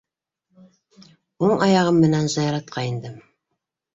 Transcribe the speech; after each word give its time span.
Уң 1.47 1.51
аяғым 1.67 2.01
менән 2.05 2.31
зыяратҡа 2.37 2.87
индем. 2.95 3.23